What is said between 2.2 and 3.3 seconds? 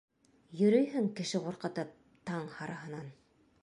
таң һарыһынан.